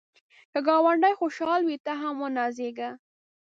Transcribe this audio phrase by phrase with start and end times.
[0.51, 2.89] که ګاونډی خوشحال وي، ته هم ونازېږه